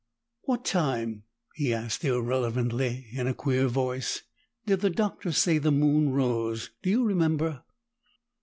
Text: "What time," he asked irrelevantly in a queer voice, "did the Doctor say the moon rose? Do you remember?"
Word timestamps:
"What 0.45 0.65
time," 0.65 1.25
he 1.53 1.71
asked 1.75 2.03
irrelevantly 2.03 3.09
in 3.13 3.27
a 3.27 3.35
queer 3.35 3.67
voice, 3.67 4.23
"did 4.65 4.79
the 4.79 4.89
Doctor 4.89 5.31
say 5.31 5.59
the 5.59 5.71
moon 5.71 6.09
rose? 6.09 6.71
Do 6.81 6.89
you 6.89 7.03
remember?" 7.03 7.61